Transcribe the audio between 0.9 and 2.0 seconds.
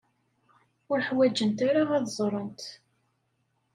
Ur ḥwajent ara